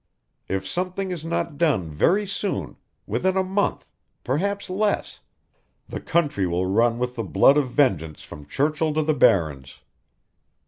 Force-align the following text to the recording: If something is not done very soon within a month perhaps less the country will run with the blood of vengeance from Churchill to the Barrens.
If 0.47 0.67
something 0.67 1.11
is 1.11 1.23
not 1.23 1.59
done 1.59 1.91
very 1.91 2.25
soon 2.25 2.75
within 3.05 3.37
a 3.37 3.43
month 3.43 3.85
perhaps 4.23 4.67
less 4.67 5.19
the 5.87 6.01
country 6.01 6.47
will 6.47 6.65
run 6.65 6.97
with 6.97 7.13
the 7.15 7.23
blood 7.23 7.55
of 7.55 7.69
vengeance 7.69 8.23
from 8.23 8.47
Churchill 8.47 8.95
to 8.95 9.03
the 9.03 9.13
Barrens. 9.13 9.81